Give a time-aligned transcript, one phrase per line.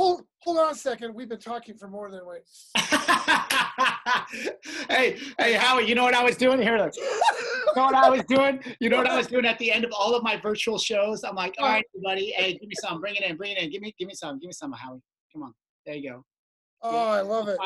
[0.00, 1.14] hold hold on a second.
[1.14, 2.40] We've been talking for more than wait.
[4.88, 6.78] hey, hey, Howie, you know what I was doing here?
[6.78, 6.96] Look.
[6.96, 7.02] You
[7.76, 8.60] know what I was doing?
[8.80, 11.22] You know what I was doing at the end of all of my virtual shows?
[11.22, 13.70] I'm like, all right, everybody, hey, give me some, bring it in, bring it in,
[13.70, 15.02] give me, give me some, give me some, Howie.
[15.32, 15.54] Come on,
[15.84, 16.24] there you go.
[16.82, 17.58] Oh, I love it.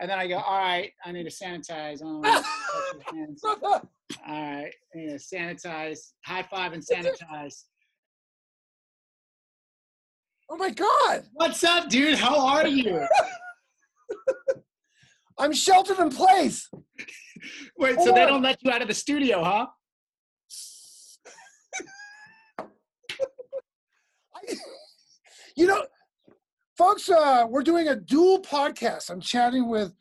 [0.00, 1.98] And then I go, all right, I need to sanitize.
[2.22, 2.44] Touch
[2.94, 3.42] your hands.
[3.44, 3.82] All
[4.28, 6.12] right, I need to sanitize.
[6.24, 7.64] High five and sanitize.
[10.50, 11.22] Oh my God.
[11.34, 12.18] What's up, dude?
[12.18, 13.06] How are you?
[15.38, 16.68] I'm sheltered in place.
[17.78, 19.66] Wait, so they don't let you out of the studio, huh?
[25.56, 25.84] You know,
[26.78, 29.10] folks, uh, we're doing a dual podcast.
[29.10, 29.92] I'm chatting with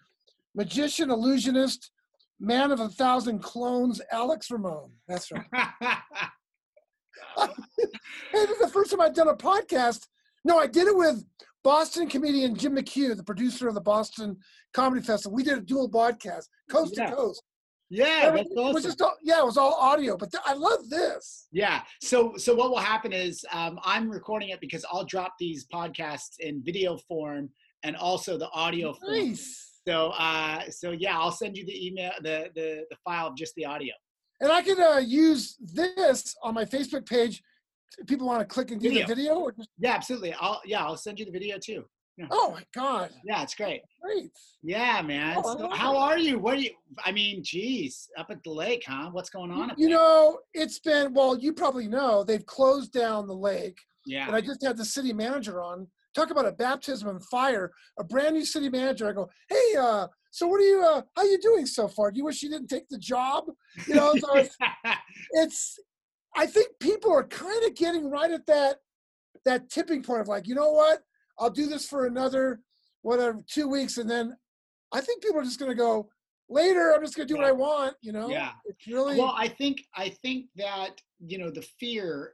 [0.55, 1.91] magician, illusionist,
[2.39, 4.91] man of a thousand clones, Alex Ramon.
[5.07, 5.43] That's right.
[7.37, 7.47] Hey,
[8.33, 10.07] this is the first time I've done a podcast.
[10.49, 11.23] No, I did it with
[11.63, 14.35] Boston comedian Jim McHugh, the producer of the Boston
[14.73, 15.35] Comedy Festival.
[15.35, 17.11] We did a dual broadcast, coast Yeah.
[17.11, 17.43] to coast.
[17.91, 20.89] yeah, that's Everything was just all, yeah, it was all audio, but th- I love
[20.89, 21.47] this.
[21.51, 21.83] Yeah.
[22.01, 26.39] So so what will happen is um, I'm recording it because I'll drop these podcasts
[26.39, 27.49] in video form
[27.83, 29.13] and also the audio form.
[29.13, 29.81] Nice.
[29.87, 33.53] So uh, so yeah, I'll send you the email, the the the file of just
[33.53, 33.93] the audio.
[34.41, 37.43] And I can uh, use this on my Facebook page.
[38.07, 39.07] People want to click and get Video.
[39.07, 39.33] the video.
[39.35, 40.33] Or just, Yeah, absolutely.
[40.39, 41.85] I'll yeah, I'll send you the video too.
[42.31, 43.81] oh my God, Yeah, it's great.
[44.01, 44.29] great.
[44.61, 45.37] Yeah, man.
[45.37, 46.37] Oh, So how are you?
[46.37, 46.71] What are you?
[47.05, 49.09] I mean, geez, up at the lake, huh?
[49.11, 49.71] What's going on?
[49.71, 51.37] up You know, it's been well.
[51.37, 54.27] You probably know they've closed down the lake, Yeah.
[54.27, 55.87] and I just had the city manager on.
[56.15, 57.71] Talk about a baptism of fire.
[57.99, 59.07] A brand new city manager.
[59.07, 60.81] I go, hey, uh, so what are you?
[60.83, 62.11] Uh, how are you doing so far?
[62.11, 63.45] Do you wish you didn't take the job?
[63.87, 64.57] You know, so it's,
[65.33, 65.79] it's
[66.35, 68.77] I think people are kind of getting right at that
[69.45, 70.99] that tipping point of like, you know what?
[71.37, 72.61] I'll do this for another
[73.01, 74.35] whatever two weeks, and then
[74.91, 76.09] I think people are just gonna go
[76.49, 76.93] later.
[76.93, 77.95] I'm just gonna do what I want.
[78.01, 78.29] You know?
[78.29, 78.51] Yeah.
[78.65, 82.33] It's really well i think i think that you know the fear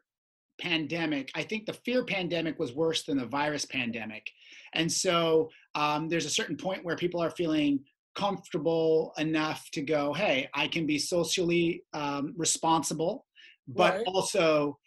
[0.61, 4.25] pandemic i think the fear pandemic was worse than the virus pandemic
[4.73, 7.79] and so um, there's a certain point where people are feeling
[8.15, 13.25] comfortable enough to go hey i can be socially um, responsible
[13.67, 14.03] but Right.
[14.07, 14.77] also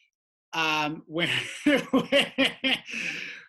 [0.54, 1.28] um, where,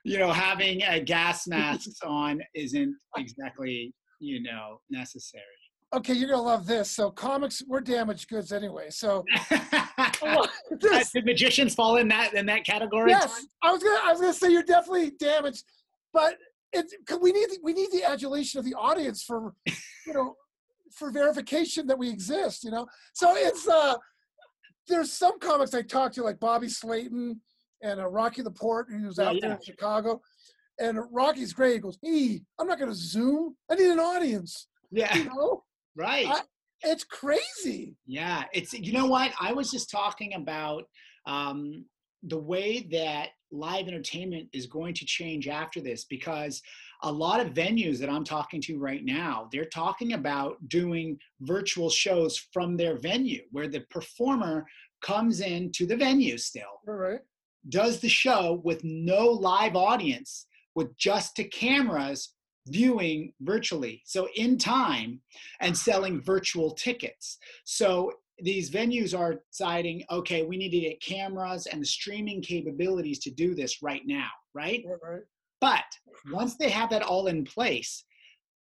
[0.03, 5.43] you know having a gas masks on isn't exactly you know necessary
[5.93, 6.13] okay.
[6.13, 6.91] You're gonna love this.
[6.91, 8.89] So comics, we're damaged goods anyway.
[8.89, 9.25] So
[10.21, 13.11] Uh, Did magicians fall in that in that category?
[13.11, 15.63] yes, I was gonna I was gonna say you're definitely damaged,
[16.13, 16.35] but
[16.73, 19.53] it's 'cause we need the, we need the adulation of the audience for
[20.05, 20.35] you know
[20.93, 22.63] for verification that we exist.
[22.63, 23.95] You know, so it's uh
[24.89, 27.39] there's some comics I talked to like Bobby Slayton
[27.81, 29.55] and uh, Rocky LaPorte who's Yeah, out there yeah.
[29.55, 30.21] in Chicago.
[30.79, 31.73] And Rocky's great.
[31.73, 33.55] He goes, "Hey, I'm not going to Zoom.
[33.69, 35.63] I need an audience." Yeah, You know,
[35.95, 36.25] right.
[36.27, 36.41] I-
[36.81, 37.97] it's crazy.
[38.05, 40.85] Yeah, it's you know what I was just talking about
[41.25, 41.83] um,
[42.23, 46.61] the way that live entertainment is going to change after this because
[47.03, 51.89] a lot of venues that I'm talking to right now they're talking about doing virtual
[51.89, 54.65] shows from their venue where the performer
[55.01, 57.21] comes into the venue still right.
[57.69, 62.33] does the show with no live audience with just to cameras
[62.67, 65.19] viewing virtually so in time
[65.61, 68.11] and selling virtual tickets so
[68.41, 73.31] these venues are deciding okay we need to get cameras and the streaming capabilities to
[73.31, 74.99] do this right now right Right.
[75.13, 75.21] right.
[75.61, 75.83] But
[76.31, 78.03] once they have that all in place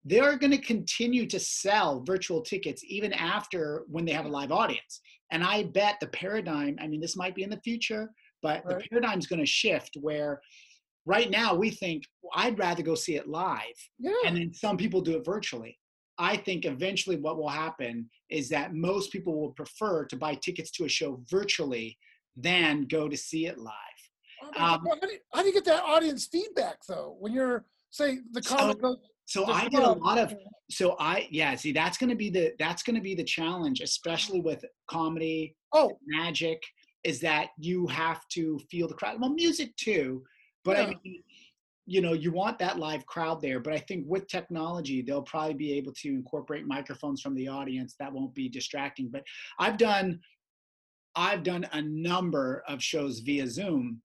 [0.06, 4.53] they're going to continue to sell virtual tickets even after when they have a live
[4.53, 5.00] audience
[5.31, 8.10] and i bet the paradigm i mean this might be in the future
[8.43, 8.91] but the Right.
[8.91, 10.41] paradigm's going to shift where
[11.06, 14.12] right now we think well, i'd rather go see it live Yeah.
[14.27, 15.78] and then some people do it virtually
[16.19, 20.71] i think eventually what will happen is that most people will prefer to buy tickets
[20.72, 21.97] to a show virtually
[22.37, 23.94] than go to see it live.
[24.49, 27.16] Um, how, do you, how do you get that audience feedback though?
[27.19, 28.97] When you're say the So- comic goes,
[29.27, 30.34] so i did a lot of
[30.71, 33.80] so i yeah see that's going to be the that's going to be the challenge
[33.80, 36.63] especially with comedy oh magic
[37.04, 40.22] is that you have to feel the crowd well music too
[40.65, 41.22] but i mean
[41.86, 45.54] you know you want that live crowd there but i think with technology they'll probably
[45.54, 49.22] be able to incorporate microphones from the audience that won't be distracting but
[49.59, 50.19] i've done
[51.16, 54.01] i've done a number of shows via zoom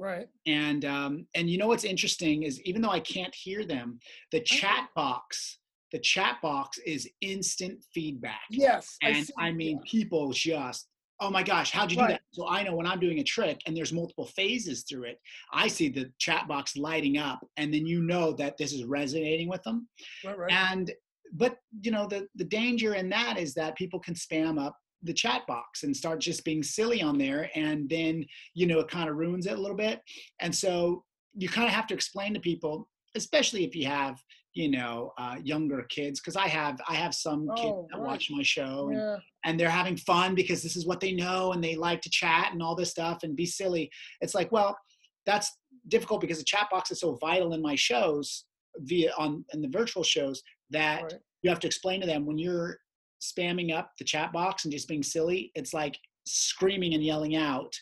[0.00, 0.28] right.
[0.46, 3.98] and um, and you know what's interesting is even though I can't hear them,
[4.32, 5.58] the chat box,
[5.92, 8.40] the chat box is instant feedback.
[8.50, 8.96] Yes.
[9.02, 10.88] And see- I mean, people just
[11.20, 12.22] oh my gosh, how'd you do that?
[12.32, 15.20] So I know when I'm doing a trick and there's multiple phases through it,
[15.52, 19.48] I see the chat box lighting up, and then you know that this is resonating
[19.48, 19.86] with them.
[20.24, 20.52] Right, right.
[20.52, 20.90] And
[21.32, 25.12] but you know the the danger in that is that people can spam up the
[25.14, 28.24] chat box and start just being silly on there and then
[28.54, 30.00] you know it kind of ruins it a little bit
[30.40, 31.04] and so
[31.34, 32.86] you kind of have to explain to people
[33.16, 34.16] especially if you have
[34.54, 38.06] you know uh, younger kids because i have i have some kids Oh, that right.
[38.06, 39.16] watch my show and, yeah.
[39.44, 42.52] and they're having fun because this is what they know and they like to chat
[42.52, 44.76] and all this stuff and be silly it's like well
[45.24, 45.50] that's
[45.88, 48.44] difficult because the chat box is so vital in my shows
[48.80, 51.14] via on in the virtual shows that Right.
[51.42, 52.76] you have to explain to them when you're
[53.20, 55.96] spamming up the chat box and just being silly it's like
[56.26, 57.74] screaming and yelling out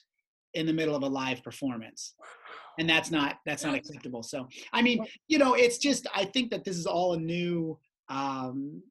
[0.54, 2.14] in the middle of a live performance
[2.78, 6.50] and that's not that's not acceptable so i mean you know it's just i think
[6.50, 8.82] that this is all a new um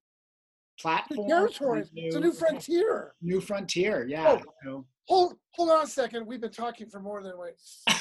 [0.79, 1.83] platform territory.
[1.95, 3.13] It's a new frontier.
[3.21, 4.41] new frontier yeah Oh.
[4.63, 4.85] so.
[5.07, 6.27] Hold hold on a second.
[6.27, 7.54] We've been talking for more than wait.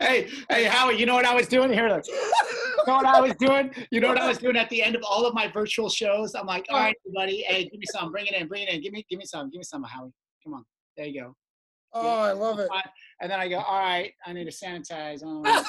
[0.00, 2.04] hey hey howie you know what i was doing here look.
[2.06, 2.14] you
[2.86, 3.70] know what I was doing?
[3.90, 6.34] You know what I was doing at the end of all of my virtual shows?
[6.34, 8.80] I'm like, all right, buddy, hey, give me some, bring it in, bring it in,
[8.80, 10.12] give me, give me some, give me some, Howie.
[10.44, 10.64] Come on,
[10.96, 11.36] there you go.
[11.92, 12.68] Oh, I love it.
[13.20, 15.22] And then I go, all right, I need to sanitize.
[15.24, 15.42] Oh.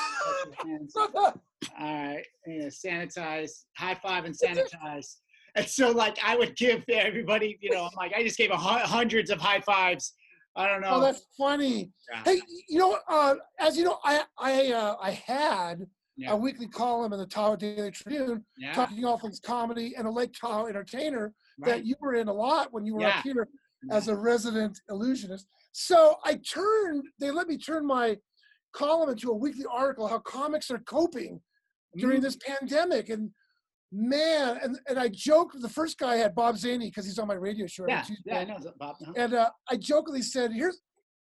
[1.80, 5.16] All right, I need to sanitize, high five and sanitize.
[5.58, 8.58] And so, like, I would give everybody, you know, I'm like, I just gave a
[8.58, 10.14] hundreds of high fives.
[10.56, 10.90] I don't know.
[10.94, 11.92] oh, that's funny.
[12.12, 12.22] Yeah.
[12.24, 16.34] Hey, you know, uh, as you know, I I uh, I had Yeah.
[16.34, 20.12] a weekly column in the Tahoe Daily Tribune yeah, talking all things comedy and a
[20.12, 23.48] Lake Tahoe entertainer that you were in a lot when you were up here
[23.92, 25.48] as a resident illusionist.
[25.72, 28.18] So I turned, they let me turn my
[28.74, 31.40] column into a weekly article how comics are coping
[31.98, 32.24] during Mm.
[32.24, 33.10] this pandemic.
[33.10, 33.32] And
[33.92, 37.28] man, and, and I joked the first guy I had Bob Zany because he's on
[37.28, 37.86] my radio show.
[37.88, 38.24] Yeah, Tuesday.
[38.26, 38.96] yeah, I know, Bob.
[39.16, 40.80] And uh, I jokingly said, here's,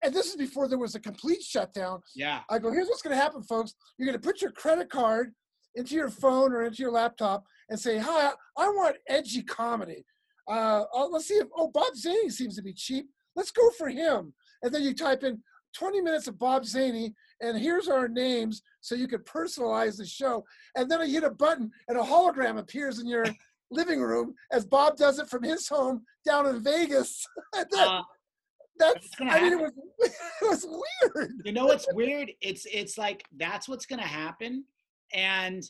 [0.02, 2.00] and this is before there was a complete shutdown.
[2.14, 3.74] Yeah, I go, here's what's going to happen, folks.
[3.98, 5.32] You're going to put your credit card
[5.74, 10.04] into your phone or into your laptop and say, hi, I want edgy comedy.
[10.46, 13.06] Uh, oh, let's see if, oh, Bob Zany seems to be cheap.
[13.34, 14.34] Let's go for him.
[14.62, 15.42] And then you type in
[15.76, 20.44] 20 minutes of Bob Zany, and here's our names so you could personalize the show.
[20.76, 23.26] And then I hit a button, and a hologram appears in your
[23.70, 27.26] living room as Bob does it from his home down in Vegas.
[27.52, 28.02] That- uh,
[28.76, 30.66] that's, I mean, it was, it was
[31.14, 31.30] weird.
[31.44, 32.32] you know what's weird?
[32.40, 34.64] It's it's like that's what's gonna happen,
[35.12, 35.62] and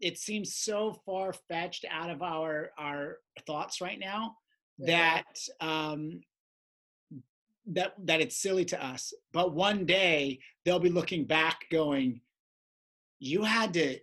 [0.00, 4.34] it seems so far fetched out of our our thoughts right now
[4.80, 5.22] that
[5.60, 6.20] um
[7.66, 9.12] that that it's silly to us.
[9.32, 12.20] But one day they'll be looking back, going,
[13.18, 13.98] "You had to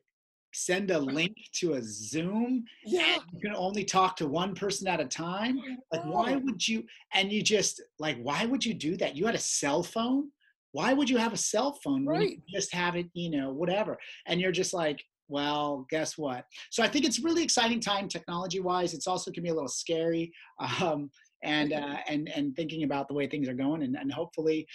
[0.54, 3.18] send a link to a Zoom Yeah.
[3.34, 5.60] you can only talk to one person at a time?
[5.92, 6.84] Like why would you
[7.14, 9.16] and you just like why would you do that?
[9.16, 10.32] You had a cell phone?
[10.72, 12.40] Why would you have a cell phone when you Right.
[12.54, 13.98] just have it you know whatever?
[14.26, 16.46] And you're just like well guess what?
[16.72, 19.68] So i think it's really exciting time technology wise it's also can be a little
[19.68, 20.32] scary
[20.82, 21.12] um,
[21.44, 24.68] and uh, and and thinking about the way things are going and, and hopefully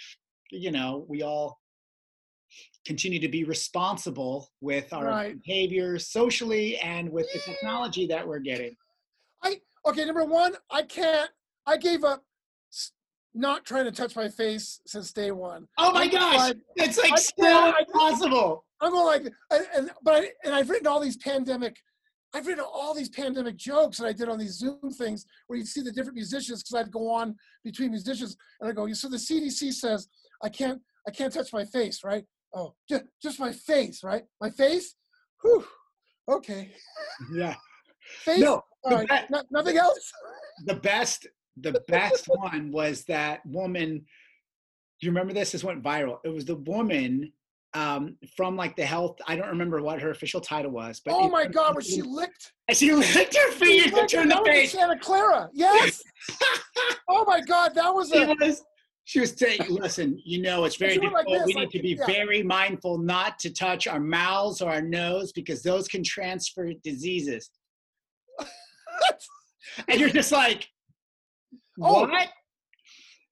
[0.51, 1.59] you know we all
[2.85, 5.41] continue to be responsible with our Right.
[5.43, 8.75] behaviors socially and with the technology that we're getting
[9.43, 11.29] i Okay, number one, I can't.
[11.65, 12.23] I gave up
[13.33, 15.67] not trying to touch my face since day one.
[15.77, 20.13] oh my I'm gosh it's like I I- impossible I'm going like, and, and but
[20.23, 21.77] I, and I've written all these pandemic.
[22.33, 25.65] I've written all these pandemic jokes that I did on these Zoom things where you
[25.65, 29.07] see the different musicians because I'd go on between musicians and I go, you so
[29.07, 30.07] the CDC says
[30.41, 32.25] I can't, I can't touch my face, right?
[32.55, 34.23] Oh, just, just my face, right?
[34.41, 34.95] My face.
[35.41, 35.63] Whew.
[36.29, 36.71] Okay.
[37.33, 37.55] yeah
[38.23, 38.39] Face.
[38.39, 39.09] no all the right.
[39.09, 40.11] be- no- nothing else.
[40.65, 46.19] the best the best one was that woman Do you remember this this went viral
[46.23, 47.31] it was the woman
[47.75, 51.27] um, from like the health i don't remember what her official title was but Oh
[51.27, 51.75] it- my God!
[51.75, 55.49] When she licked she licked her fingers to turn the was Santa Clara.
[55.53, 56.01] Yes.
[57.09, 58.35] oh my God, that was she a.
[58.39, 58.61] was
[59.05, 61.71] she was saying listen you know it's very She went like difficult we this, need
[61.71, 62.05] to be yeah.
[62.05, 67.49] very mindful not to touch our mouths or our nose because those can transfer diseases
[69.87, 70.67] and you're just like
[71.81, 72.01] Oh.
[72.01, 72.29] what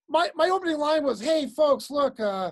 [0.09, 2.51] my my opening line was, "Hey, folks, look, uh,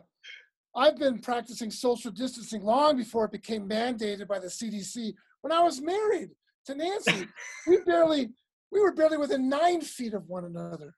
[0.80, 5.14] I've been practicing social distancing long before it became mandated by the CDC.
[5.42, 6.30] When I was married
[6.66, 7.28] to Nancy,
[7.68, 8.30] we barely
[8.72, 10.94] we were barely within nine feet of one another.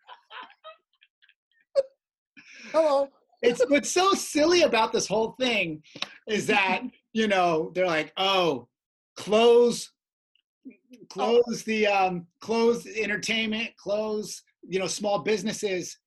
[2.72, 3.08] Hello.
[3.42, 5.82] it's what's so silly about this whole thing
[6.28, 6.82] is that
[7.14, 8.68] you know they're like oh
[9.18, 9.92] close
[11.10, 15.98] close the um close entertainment close you know, small businesses,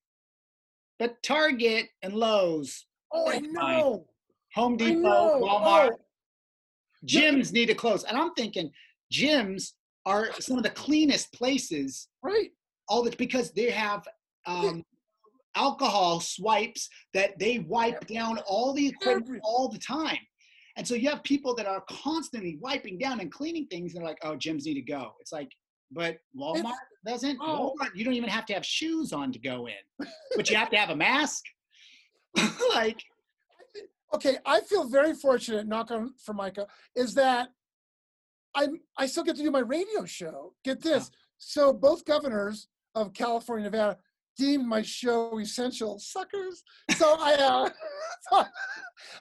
[0.99, 4.07] but Target and Lowe's, Oh, I know.
[4.55, 5.41] Home Depot.
[5.41, 5.99] Walmart, Oh,
[7.07, 8.05] gyms need to close.
[8.05, 8.71] And I'm thinking
[9.13, 9.73] gyms
[10.07, 12.51] are some of the cleanest places right.
[12.89, 14.07] all the because they have
[14.47, 14.83] um,
[15.55, 20.19] alcohol swipes that they wipe down all the equipment all the time.
[20.77, 23.95] And so you have people that are constantly wiping down and cleaning things.
[23.95, 25.13] And they're like, oh, gyms need to go.
[25.21, 25.51] It's like,
[25.93, 26.73] but Walmart
[27.07, 27.39] doesn't.
[27.41, 27.75] oh.
[27.81, 30.71] Walmart, you don't even have to have shoes on to go in, but you have
[30.71, 31.45] to have a mask.
[32.75, 33.03] like,
[34.15, 37.49] okay, I feel very fortunate, knock on Formica, is that
[38.55, 40.55] I'm I still get to do my radio show.
[40.65, 41.11] Get this.
[41.39, 43.99] So both governors of California, Nevada
[44.37, 45.99] deemed my show essential.
[45.99, 46.63] Suckers.
[46.97, 47.71] So I uh
[48.31, 48.45] so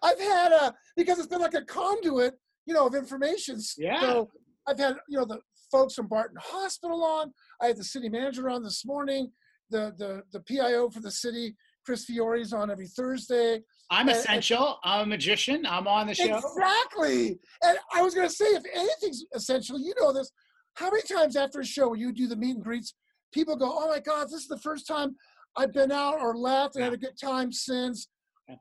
[0.01, 3.60] I've had a because it's been like a conduit, you know, of information.
[3.77, 4.01] Yeah.
[4.01, 4.29] So
[4.67, 5.39] I've had, you know, the
[5.72, 7.34] folks from Barton Hospital on.
[7.62, 9.32] I had the city manager on this morning,
[9.70, 13.61] the the the PIO for the city, Chris Fiore's on every Thursday.
[13.89, 14.79] I'm essential.
[14.83, 15.65] I'm a magician.
[15.65, 16.37] I'm on the show.
[16.37, 17.39] Exactly.
[17.61, 20.31] And I was going to say, if anything's essential, you know this.
[20.75, 22.95] How many times after a show, when you do the meet and greets,
[23.31, 25.15] people go, "Oh my God, this is the first time
[25.55, 28.07] I've been out or left and had a good time since."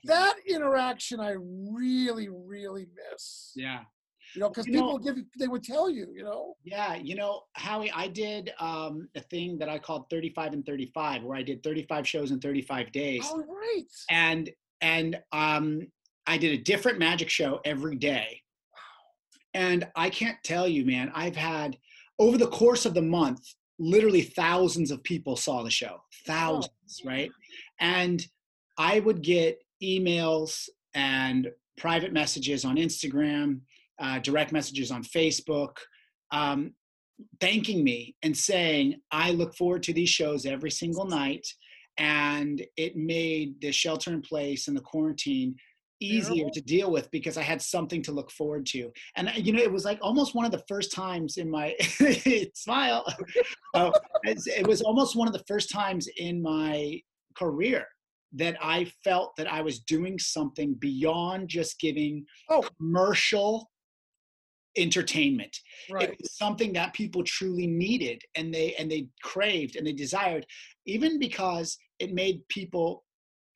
[0.04, 3.52] That interaction, I really, really miss.
[3.56, 3.80] Yeah.
[4.34, 6.56] You know, because You know- people give, you- they would tell you, you know.
[6.64, 11.22] Yeah, you know, Howie, I did um, a thing that I called 35 and 35,
[11.22, 13.26] where I did 35 shows in 35 days.
[13.26, 13.84] All right.
[14.10, 15.86] And and um,
[16.26, 18.40] I did a different magic show every day.
[19.54, 21.76] And I can't tell you, man, I've had
[22.18, 23.40] over the course of the month,
[23.78, 26.02] literally thousands of people saw the show.
[26.26, 27.30] Thousands, right?
[27.80, 28.24] And
[28.78, 33.60] I would get emails and private messages on Instagram,
[34.02, 35.76] uh, direct messages on Facebook,
[36.32, 36.72] um,
[37.40, 41.46] thanking me and saying, I look forward to these shows every single night.
[41.98, 45.54] And it made the shelter in place and the quarantine
[46.00, 48.90] easier to deal with because I had something to look forward to.
[49.16, 51.76] And, uh, you know, it was like almost one of the first times in my
[52.54, 53.04] smile.
[53.74, 53.92] oh,
[54.24, 57.00] it was almost one of the first times in my
[57.36, 57.86] career
[58.34, 62.64] that I felt that I was doing something beyond just giving Oh.
[62.78, 63.70] commercial
[64.76, 65.56] entertainment.
[65.90, 66.10] Right.
[66.10, 70.46] it was something that people truly needed and they and they craved and they desired
[70.86, 73.04] even because it made people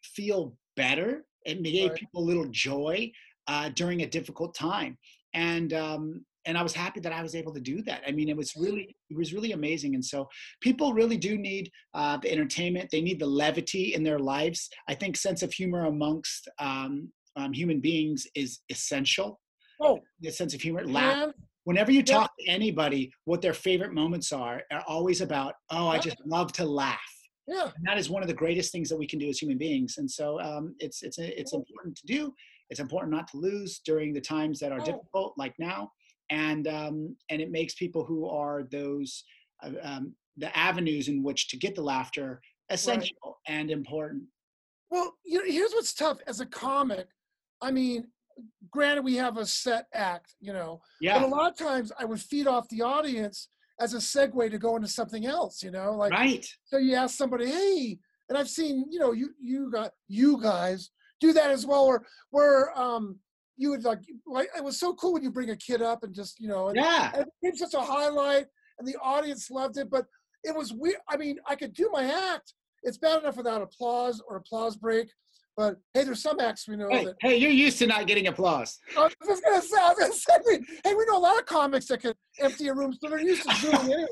[0.02, 1.98] feel better it gave Right.
[1.98, 3.10] people a little joy
[3.46, 4.98] uh, during a difficult time.
[5.32, 8.02] And um, and i was happy that i was able to do that.
[8.06, 9.94] I mean it was really it was really amazing.
[9.94, 10.28] And so
[10.60, 12.90] people really do need uh, the entertainment.
[12.90, 14.68] They need the levity in their lives.
[14.88, 19.40] I think sense of humor amongst um, um, human beings is essential
[19.80, 21.34] Oh, the sense of humor laugh man.
[21.64, 22.18] whenever you Yeah.
[22.18, 26.52] talk to anybody what their favorite moments are are always about oh i just love
[26.54, 26.98] to laugh
[27.46, 27.70] Yeah.
[27.76, 29.98] and that is one of the greatest things that we can do as human beings
[29.98, 32.32] and so um, it's it's it's important to do
[32.70, 34.84] it's important not to lose during the times that are Oh.
[34.84, 35.90] difficult like now
[36.30, 39.22] and um, and it makes people who are those
[39.62, 42.40] uh, um, the avenues in which to get the laughter
[42.70, 44.24] essential and important
[44.90, 47.08] Well, you know, here's what's tough as a comic.
[47.60, 48.08] I mean,
[48.70, 52.04] granted, we have a set act, you know, but yeah a lot of times I
[52.04, 53.48] would feed off the audience
[53.80, 57.16] as a segue to go into something else, you know, like right so you ask
[57.16, 60.90] somebody, hey, and I've seen, you know, you you got you guys
[61.20, 63.18] do that as well, or where um
[63.56, 66.14] you would like like it was so cool when you bring a kid up and
[66.14, 68.46] just you know and, yeah and it became such a highlight
[68.78, 70.06] and the audience loved it, but
[70.44, 70.98] it was weird.
[71.08, 72.54] I mean, I could do my act.
[72.82, 75.08] It's bad enough without applause or applause break,
[75.56, 78.26] but hey, there's some acts we know hey, that hey you're used to not getting
[78.26, 81.20] applause I was just gonna say, I was gonna say, we, hey, we know a
[81.20, 84.06] lot of comics that can empty a room, so they're used to Zoom anyway.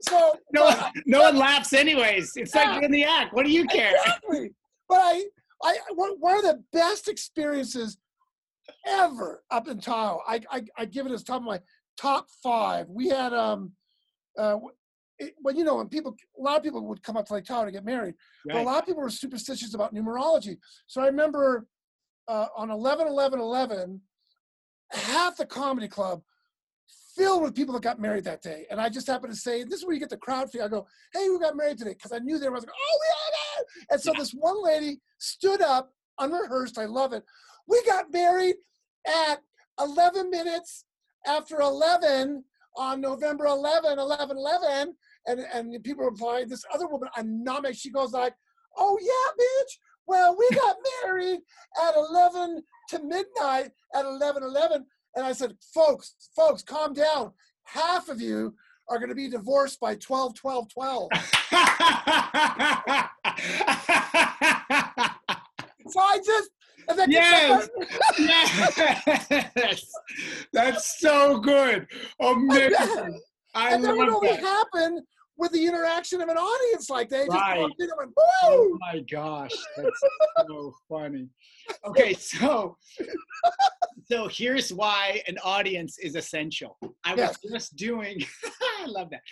[0.00, 3.46] So no but- one, no one laughs anyways it's like you're in the act what
[3.46, 4.52] do you care exactly.
[4.88, 5.24] But I,
[5.62, 7.96] I, one one of the best experiences
[8.86, 10.20] ever up in Tahoe.
[10.26, 11.60] I, I, I give it as top of my
[11.96, 12.86] top five.
[12.88, 13.72] We had um,
[14.38, 14.56] uh,
[15.22, 17.44] it, well, you know, when people, a lot of people would come up to Lake
[17.44, 18.14] Tahoe to get married.
[18.54, 20.58] But a lot of people were superstitious about numerology.
[20.86, 21.66] So I remember
[22.28, 24.00] uh, on 11 11 11,
[24.90, 26.22] half the comedy club
[27.16, 28.66] filled with people that got married that day.
[28.70, 30.64] And I just happened to say, this is where you get the crowd feel.
[30.64, 31.94] I go, hey, we got married today.
[31.94, 33.86] Because I knew there was like, oh, we are it.
[33.90, 34.18] And so Yeah.
[34.18, 36.78] this one lady stood up, unrehearsed.
[36.78, 37.24] I love it.
[37.66, 38.56] We got married
[39.06, 39.40] at
[39.78, 40.84] 11 minutes
[41.26, 42.44] after 11
[42.76, 44.96] on November 11, 11, 11.
[45.26, 48.34] And, and people replied, this other woman, Aname, she goes like,
[48.76, 49.78] oh yeah, bitch.
[50.06, 51.40] Well, we got married
[51.82, 54.84] at 11 to midnight at 11, 11.
[55.14, 57.32] And I said, folks, folks, calm down.
[57.64, 58.54] Half of you
[58.88, 61.08] are going to be divorced by 12, 12, 12.
[65.88, 66.50] so I just,
[67.06, 67.68] Yes.
[68.18, 69.92] yes,
[70.52, 71.86] that's so good.
[72.20, 73.20] Amazing.
[73.54, 74.40] I and that would only that.
[74.40, 75.04] happen
[75.36, 77.58] with the interaction of an audience like they just Right.
[77.58, 78.12] walked in and went,
[78.44, 80.00] Oh my gosh, that's
[80.48, 81.28] so funny.
[81.86, 82.76] Okay, so
[84.06, 86.76] so here's why an audience is essential.
[87.04, 87.38] I was Yes.
[87.50, 88.20] just doing
[88.80, 89.22] I love that.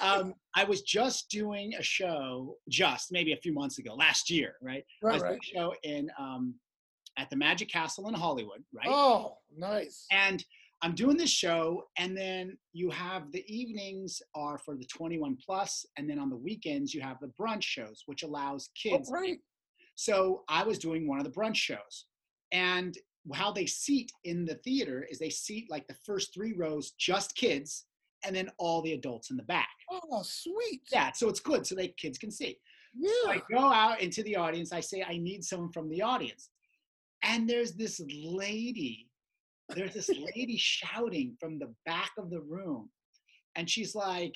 [0.00, 4.54] Um, I was just doing a show just maybe a few months ago, last year,
[4.62, 4.84] right?
[5.02, 5.40] I Right, was doing right.
[5.40, 6.54] a show in um,
[7.18, 8.86] at the Magic Castle in Hollywood, right?
[8.88, 10.06] Oh, nice.
[10.12, 10.44] And
[10.82, 15.84] I'm doing this show, and then you have the evenings are for the 21 plus,
[15.98, 18.94] and then on the weekends you have the brunch shows, which allows kids.
[18.94, 19.10] Oh, kids.
[19.10, 19.40] great.
[19.96, 22.06] So I was doing one of the brunch shows,
[22.52, 22.96] and
[23.34, 27.36] how they seat in the theater is they seat like the first three rows just
[27.36, 27.84] kids,
[28.24, 29.68] and then all the adults in the back.
[29.90, 30.80] Oh, sweet.
[30.90, 32.56] Yeah, so it's good so they kids can see.
[33.02, 33.32] So Yeah.
[33.32, 34.72] I go out into the audience.
[34.72, 36.48] I say, I need someone from the audience.
[37.22, 39.09] And there's this lady,
[39.74, 42.90] there's this lady shouting from the back of the room.
[43.56, 44.34] And she's like,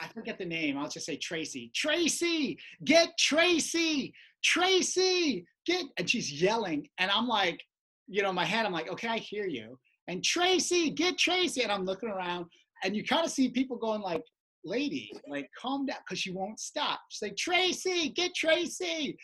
[0.00, 0.78] I forget the name.
[0.78, 1.70] I'll just say Tracy.
[1.74, 5.84] Tracy, get Tracy, Tracy, get.
[5.98, 6.88] And she's yelling.
[6.98, 7.60] And I'm like,
[8.08, 9.78] you know, my head, I'm like, okay, I hear you.
[10.08, 11.62] And Tracy, get Tracy.
[11.62, 12.46] And I'm looking around
[12.84, 14.22] and you kind of see people going like,
[14.64, 17.00] lady, like calm down, because she won't stop.
[17.08, 19.16] She's like, Tracy, get Tracy.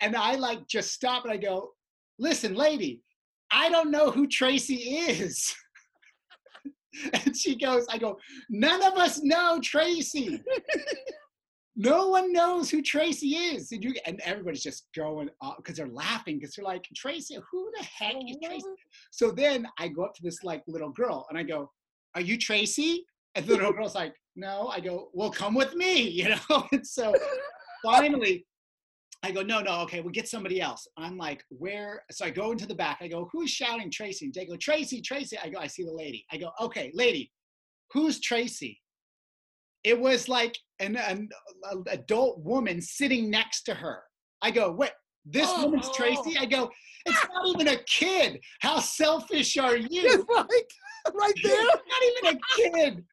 [0.00, 1.70] And I like just stop and I go,
[2.18, 3.00] listen, lady,
[3.52, 5.54] I don't know who Tracy is.
[7.12, 8.18] and she goes, I go,
[8.48, 10.40] none of us know Tracy.
[11.76, 13.72] no one knows who Tracy is.
[13.72, 17.84] And, you, and everybody's just going because they're laughing because they're like, Tracy, who the
[17.84, 18.66] heck is Tracy?
[19.10, 21.70] So then I go up to this like little girl and I go,
[22.14, 23.04] Are you Tracy?
[23.34, 24.68] And the little girl's like, No.
[24.68, 26.66] I go, Well, come with me, you know?
[26.72, 27.14] And so
[27.84, 28.46] finally,
[29.22, 30.86] I go, No, no, okay, we'll get somebody else.
[30.96, 32.02] I'm like, Where?
[32.10, 32.98] So I go into the back.
[33.00, 34.30] I go, Who's shouting Tracy?
[34.34, 35.38] They go, Tracy, Tracy.
[35.42, 36.24] I go, I see the lady.
[36.32, 37.30] I go, Okay, lady,
[37.92, 38.80] who's Tracy?
[39.84, 41.28] It was like an, an
[41.72, 44.02] a- adult woman sitting next to her.
[44.40, 44.92] I go, what?
[45.24, 45.92] this Oh, woman's oh.
[45.96, 46.36] Tracy?
[46.38, 46.68] I go,
[47.06, 48.40] It's not even a kid.
[48.60, 49.88] How selfish are you?
[49.90, 51.62] It's like right there.
[51.64, 53.04] Not even a kid.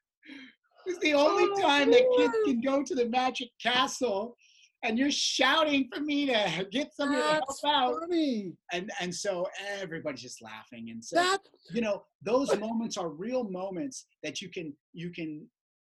[0.86, 4.36] It's the only Oh, time that kids can go to the Magic Castle,
[4.84, 8.00] and you're shouting for me to get somebody to help out.
[8.02, 8.54] funny.
[8.72, 9.48] And and so
[9.80, 10.90] everybody's just laughing.
[10.90, 11.40] And so That
[11.74, 15.46] you know those moments are real moments that you can you can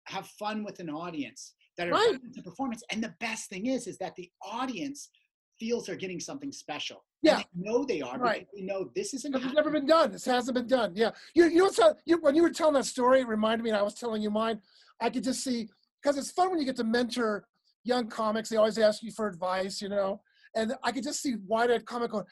[0.06, 2.18] have fun with an audience that are Right.
[2.32, 2.82] the performance.
[2.90, 5.10] And the best thing is is that the audience
[5.58, 7.04] feels they're getting something special.
[7.22, 7.36] Yeah.
[7.38, 8.18] And they know they are.
[8.18, 8.40] Right.
[8.40, 9.32] Because they know this isn't.
[9.32, 10.12] Because it's never been done.
[10.12, 10.92] This hasn't been done.
[10.94, 11.10] Yeah.
[11.34, 13.70] You, you know, what's, uh, you, when you were telling that story, it reminded me,
[13.70, 14.60] and I was telling you mine,
[15.00, 15.68] I could just see,
[16.02, 17.46] because it's fun when you get to mentor
[17.86, 18.48] young comics.
[18.48, 20.20] They always ask you for advice, you know,
[20.54, 22.24] and I could just see wide-eyed comic going,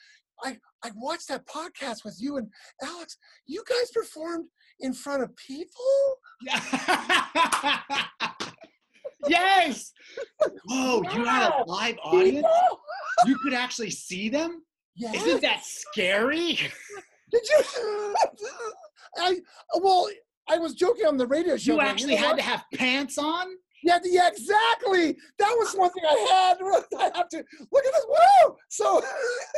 [0.43, 2.49] I, I watched that podcast with you and
[2.83, 3.17] Alex.
[3.47, 4.47] You guys performed
[4.81, 6.19] in front of people?
[9.29, 9.93] yes.
[10.65, 12.47] Whoa, you had a live audience?
[13.27, 14.63] You could actually see them?
[14.97, 15.15] Yes.
[15.25, 16.59] Isn't that scary?
[17.31, 18.15] Did you?
[19.19, 19.37] I,
[19.81, 20.09] well,
[20.49, 21.75] I was joking on the radio show.
[21.75, 22.37] You actually know had what?
[22.39, 23.47] to have pants on?
[23.85, 25.17] Yeah, yeah, exactly.
[25.39, 26.59] That was one thing I had.
[26.99, 28.07] I have to look at this.
[28.09, 28.57] Woo!
[28.71, 29.03] So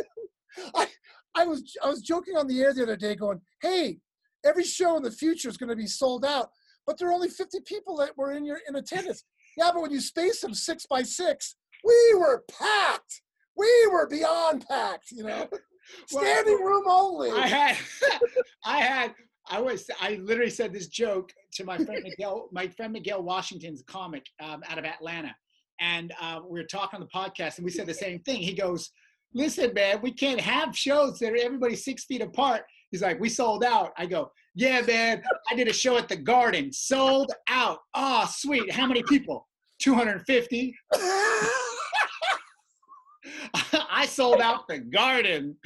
[0.75, 0.89] I
[1.37, 3.99] I was I was joking on the air the other day, going, "Hey,
[4.45, 6.51] every show in the future is going to be sold out,
[6.87, 9.25] but there are only 50 people that were in your in attendance.
[9.57, 13.23] yeah, but when you space them six by six, we were packed.
[13.57, 15.11] We were beyond packed.
[15.12, 15.49] You know,
[16.12, 17.31] Well, standing room only.
[17.31, 17.77] I had,
[18.65, 19.15] I had,
[19.49, 23.83] I was, I literally said this joke to my friend Miguel, my friend Miguel Washington's
[23.87, 25.35] comic um, out of Atlanta.
[25.81, 28.41] And uh, we were talking on the podcast and we said the same thing.
[28.41, 28.91] He goes,
[29.35, 32.63] listen, man, we can't have shows that are everybody six feet apart.
[32.91, 33.93] He's like, we sold out.
[33.99, 37.81] I go, yeah, man, I did a show at the garden, sold out.
[37.95, 38.73] Oh, sweet.
[38.73, 39.47] How many people?
[39.81, 40.75] 250.
[43.91, 45.57] I sold out the garden.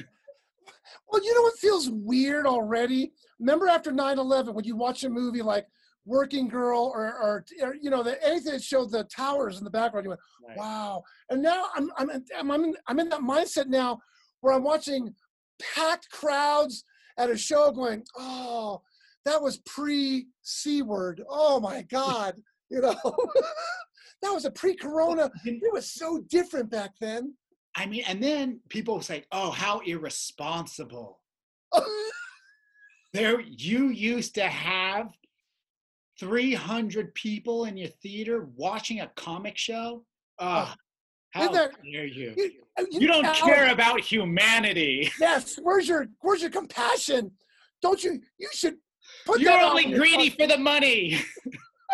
[1.09, 3.13] Well, you know what feels weird already?
[3.41, 5.65] Remember after 9-11 when you watch a movie like
[6.05, 9.69] Working Girl or, or, or you know, the, anything that showed the towers in the
[9.69, 10.57] background, you went, Right.
[10.57, 11.03] wow.
[11.29, 13.99] And now I'm, I'm, I'm, I'm, in, I'm in that mindset now
[14.41, 15.13] where I'm watching
[15.75, 16.83] packed crowds
[17.17, 18.81] at a show going, oh,
[19.25, 21.21] that was pre-C word.
[21.27, 22.35] Oh my God.
[22.69, 22.95] You know,
[24.21, 25.31] that was a pre-corona.
[25.45, 27.33] It was so different back then.
[27.75, 31.19] I mean, and then people say, "Oh, how irresponsible!"
[33.13, 35.09] There, you used to have
[36.19, 40.05] 300 people in your theater watching a comic show?
[40.39, 40.73] Oh,
[41.31, 42.33] how that- dare you?
[42.37, 42.51] You,
[42.89, 45.11] You don't Alex, care about humanity.
[45.19, 45.59] Yes.
[45.61, 47.31] Where's your Where's your compassion?
[47.81, 48.21] Don't you?
[48.37, 48.75] You should
[49.25, 51.19] put You're only your greedy fucking- for the money.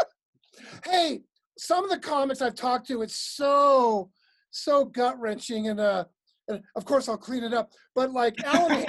[0.86, 1.21] hey,
[1.58, 4.12] some of the comics I've talked to, it's so
[4.51, 6.06] so gut wrenching, and uh,
[6.47, 7.71] and of course I'll clean it up.
[7.95, 8.86] But like Allan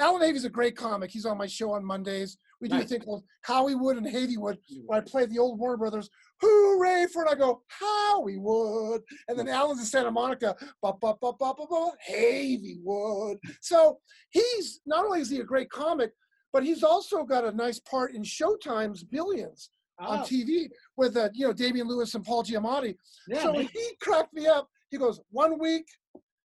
[0.00, 1.10] Allan Havey's a great comic.
[1.10, 2.38] He's on my show on Mondays.
[2.60, 2.88] We do a Nice.
[2.88, 6.08] thing called Howie Wood and Havey Wood, where I play the old Warner Brothers.
[6.40, 7.28] Hooray for it!
[7.30, 10.56] I go Howie Wood, and then Allan's in Santa Monica.
[10.82, 11.90] Ba ba ba ba ba ba.
[12.10, 13.38] Havey Wood.
[13.60, 13.98] So
[14.30, 16.12] he's not only is he a great comic,
[16.52, 21.28] but he's also got a nice part in Showtime's Billions on Oh, TV with uh,
[21.34, 22.96] you know Damian Lewis and Paul Giamatti.
[23.28, 23.68] yeah, so man.
[23.72, 24.68] he cracked me up.
[24.90, 25.86] He goes, one week,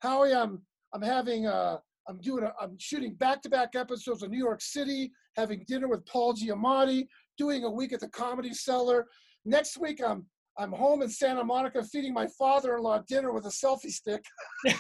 [0.01, 0.61] Howie, I'm
[0.93, 4.61] I'm having uh I'm doing a I'm shooting back to back episodes of New York
[4.61, 9.07] City, having dinner with Paul Giamatti, doing a week at the Comedy Cellar.
[9.43, 10.25] Next week, I'm
[10.57, 14.23] I'm home in Santa Monica feeding my father-in-law dinner with a selfie stick.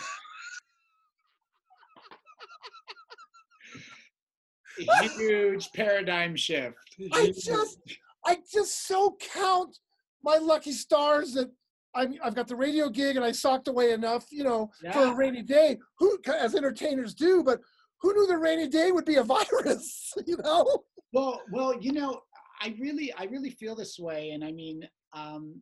[5.17, 6.75] huge paradigm shift.
[7.13, 7.79] I just,
[8.25, 9.77] I just so count
[10.23, 11.51] my lucky stars that
[11.95, 15.15] I'm, I've got the radio gig and I socked away enough, you know, for a
[15.15, 15.77] rainy day.
[15.99, 17.59] Who, as entertainers do, but
[18.01, 20.13] who knew the rainy day would be a virus?
[20.27, 20.83] You know?
[21.13, 22.21] Well, well, you know,
[22.61, 25.61] I really, I really feel this way, and I mean, um,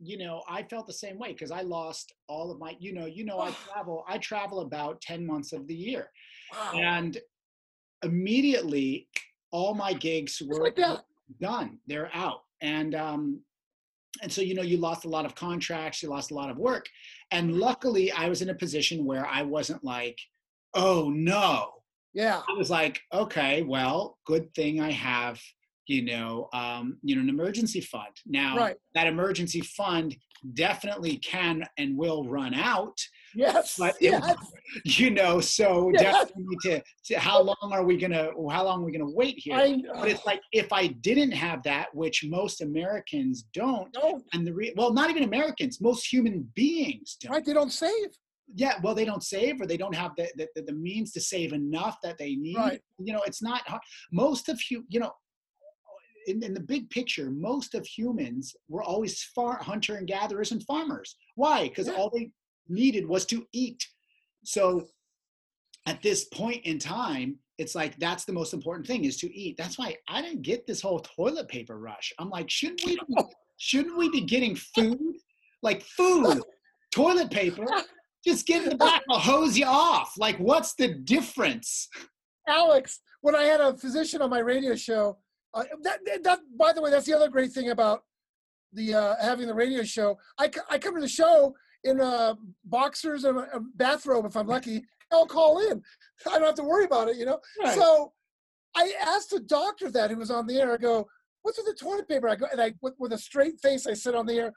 [0.00, 3.06] you know, I felt the same way because I lost all of my, you know,
[3.06, 6.10] you know, I travel, I travel about ten months of the year,
[6.52, 6.72] Wow.
[6.78, 7.18] and
[8.02, 9.08] immediately
[9.50, 10.78] all my gigs were like
[11.40, 11.78] done.
[11.86, 13.40] They're out, and um,
[14.22, 16.56] and so you know, you lost a lot of contracts, you lost a lot of
[16.56, 16.86] work,
[17.30, 20.18] and luckily, I was in a position where I wasn't like,
[20.74, 21.70] oh no,
[22.14, 22.42] Yeah.
[22.48, 25.40] I was like, okay, well, good thing I have,
[25.88, 28.14] you know, um, you know, an emergency fund.
[28.26, 28.76] Now, Right.
[28.94, 30.14] that emergency fund
[30.52, 32.96] definitely can and will run out.
[33.34, 33.76] Yes.
[33.78, 34.22] But it-
[34.84, 36.02] You know, so Yes.
[36.02, 39.56] definitely to, to how long are we gonna how long are we gonna wait here?
[39.56, 44.46] I but it's like if I didn't have that, which most Americans don't, no, and
[44.46, 47.44] the re- well, not even Americans, most human beings don't right.
[47.44, 48.10] They don't save.
[48.54, 51.20] yeah well they don't save or they don't have the, the, the, the means to
[51.20, 52.80] save enough that they need Right.
[53.06, 53.82] you know it's not hard.
[54.12, 55.12] most of you you know
[56.28, 60.62] in, in the big picture most of humans were always far hunter and gatherers and
[60.64, 61.16] farmers.
[61.34, 61.68] Why?
[61.68, 61.94] Because Yeah.
[61.94, 62.30] all they
[62.68, 63.84] needed was to eat.
[64.44, 64.86] So
[65.86, 69.56] at this point in time it's like that's the most important thing is to eat.
[69.56, 72.12] That's why i didn't get this whole toilet paper rush.
[72.18, 73.16] I'm like shouldn't we be,
[73.56, 74.98] shouldn't we be getting food?
[75.62, 76.40] Like food
[76.92, 77.66] toilet paper.
[78.24, 80.12] Just get in the back i'll hose you off.
[80.18, 81.88] Like what's the difference?
[82.46, 85.18] Alex, when I had a physician on my radio show,
[85.54, 88.04] uh, that, that, by the way, that's the other great thing about
[88.72, 90.18] the uh, having the radio show.
[90.38, 92.34] I, I come to the show in uh,
[92.64, 94.84] boxers and a, a bathrobe if I'm lucky.
[95.10, 95.82] I'll call in.
[96.26, 97.40] I don't have to worry about it, you know.
[97.74, 98.12] So
[98.76, 100.74] I asked the doctor that who was on the air.
[100.74, 101.08] I go,
[101.42, 103.94] "What's with the toilet paper?" I go, and I with, with a straight face, I
[103.94, 104.52] said on the air,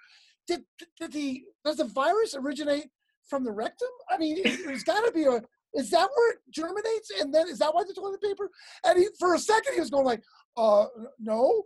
[0.47, 0.63] "Did,
[0.99, 2.89] did the does the virus originate
[3.29, 3.87] from the rectum?
[4.09, 5.41] I mean, it, there's got to be a.
[5.73, 7.11] Is that where it germinates?
[7.21, 8.49] And then is that why the toilet paper?"
[8.83, 10.21] And he, for a second, he was going like,
[10.57, 10.85] "Uh,
[11.19, 11.63] no."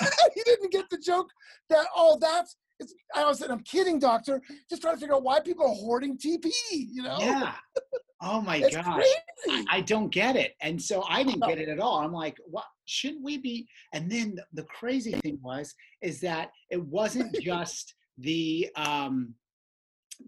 [0.34, 1.28] he didn't get the joke
[1.70, 2.56] that oh, that's.
[2.80, 4.40] It's, I was saying, I'm kidding, doctor.
[4.68, 6.50] Just trying to figure out why people are hoarding TP.
[6.70, 7.18] You know?
[7.20, 7.52] yeah
[8.22, 9.04] oh my gosh.
[9.48, 12.36] I, I don't get it and so i didn't get it at all i'm like
[12.46, 17.34] what shouldn't we be and then the, the crazy thing was is that it wasn't
[17.42, 19.34] just the um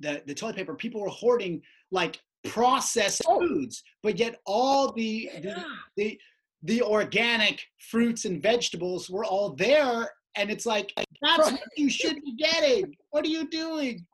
[0.00, 1.62] the the toilet paper people were hoarding
[1.92, 3.38] like processed Oh.
[3.38, 5.64] foods but yet all the, the Yeah.
[5.96, 6.18] the the
[6.82, 12.34] organic fruits and vegetables were all there and it's like that's what you should be
[12.36, 14.04] getting what are you doing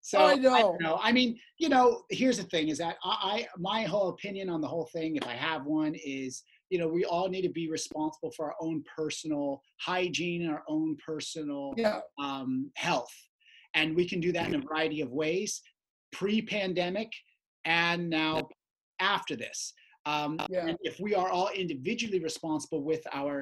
[0.00, 0.58] so I I know.
[0.58, 0.98] don't know.
[1.02, 4.60] I mean, you know, here's the thing: is that I, I, my whole opinion on
[4.62, 7.68] the whole thing, if I have one, is you know we all need to be
[7.68, 12.00] responsible for our own personal hygiene and our own personal Yeah.
[12.18, 13.12] um, health,
[13.74, 15.60] and we can do that in a variety of ways,
[16.12, 17.12] pre-pandemic
[17.66, 18.48] and now
[19.00, 19.74] after this.
[20.10, 20.66] Um, Yeah.
[20.68, 23.36] And if we are all individually responsible with our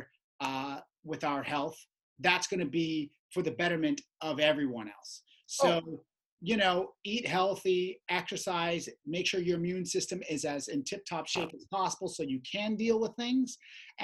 [0.47, 0.77] uh,
[1.13, 1.79] with our health,
[2.27, 2.91] that's going to be
[3.35, 5.13] for the betterment of everyone else.
[5.47, 5.69] So,
[6.51, 6.77] you know,
[7.13, 7.83] eat healthy,
[8.21, 12.41] exercise, make sure your immune system is as in tip-top shape as possible, so you
[12.55, 13.49] can deal with things.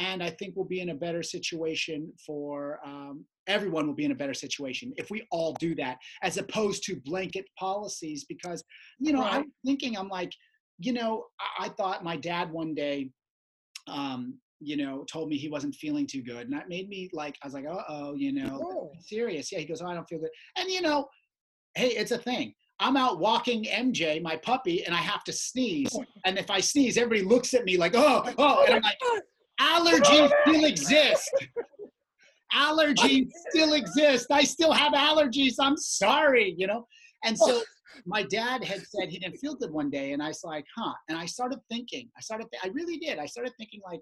[0.07, 3.15] And I think we'll be in a better situation for um,
[3.57, 3.85] everyone.
[3.87, 7.47] Will be in a better situation if we all do that, as opposed to blanket
[7.59, 8.21] policies.
[8.33, 8.61] Because,
[9.05, 9.35] you know, Right.
[9.35, 10.33] I'm thinking, I'm like,
[10.85, 13.11] you know, I, I thought my dad one day
[13.89, 17.37] um, you know, told me he wasn't feeling too good, and that made me like,
[17.43, 18.93] I was like, uh oh, you know, Oh.
[19.01, 19.51] serious.
[19.51, 21.09] Yeah, he goes, oh, I don't feel good, and you know,
[21.75, 22.55] hey, it's a thing.
[22.79, 26.97] I'm out walking MJ, my puppy, and I have to sneeze, and if I sneeze,
[26.97, 28.99] everybody looks at me like, oh, oh, and I'm like,
[29.61, 31.31] allergies still exist.
[32.55, 34.27] Allergies still exist.
[34.31, 35.55] I still have allergies.
[35.59, 36.87] I'm sorry, you know.
[37.25, 37.65] And so oh.
[38.07, 40.93] my dad had said he didn't feel good one day, and I was like, huh.
[41.09, 42.09] And I started thinking.
[42.17, 42.47] I started.
[42.63, 43.19] I really did.
[43.19, 44.01] I started thinking like,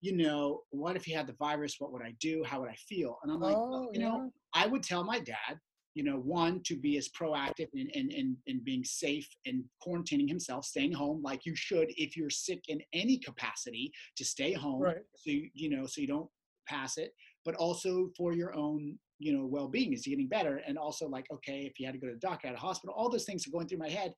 [0.00, 1.76] you know, what if he had the virus?
[1.78, 2.42] What would I do?
[2.44, 3.18] How would I feel?
[3.22, 5.58] And I'm like, well, Oh, you know, I would tell my dad,
[5.94, 10.28] you know, one to be as proactive in in, in, in being safe and quarantining
[10.28, 14.82] himself, staying home like you should if you're sick in any capacity to stay home,
[14.82, 14.96] Right.
[15.14, 16.28] so you, you know, so you don't
[16.66, 17.12] pass it,
[17.44, 21.26] but also for your own you know well-being is he getting better and also like
[21.32, 23.46] okay if you had to go to the doctor at a hospital all those things
[23.46, 24.12] are going through my head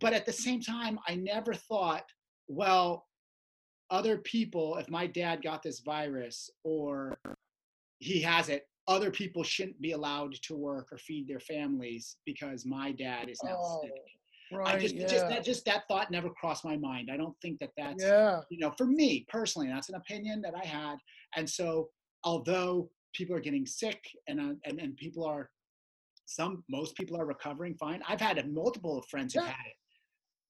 [0.00, 2.04] but at the same time i never thought
[2.48, 3.06] well
[3.90, 7.18] other people if my dad got this virus or
[7.98, 12.64] he has it other people shouldn't be allowed to work or feed their families because
[12.64, 13.92] my dad is now Oh, sick
[14.52, 14.74] right.
[14.74, 15.06] i just yeah.
[15.06, 18.40] just that just that thought never crossed my mind i don't think that that's yeah.
[18.48, 20.96] you know, for me personally, that's an opinion that I had.
[21.36, 21.88] And so,
[22.24, 25.50] although people are getting sick and uh, and and people are,
[26.26, 28.02] some most people are recovering fine.
[28.08, 29.50] I've had multiple friends who've Yeah.
[29.50, 29.76] had it.